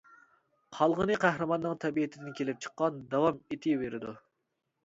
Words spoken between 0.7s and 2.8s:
قالغىنى قەھرىمانىنىڭ تەبىئىتىدىن كېلىپ